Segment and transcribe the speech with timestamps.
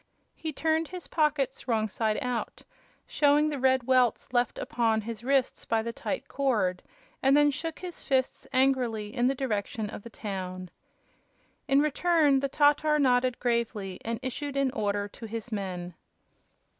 [0.33, 2.63] He turned his pockets wrong side out,
[3.05, 6.81] showed the red welts left upon his wrists by the tight cord,
[7.21, 10.71] and then shook his fists angrily in the direction of the town.
[11.67, 15.93] In return the Tatar nodded gravely and issued an order to his men.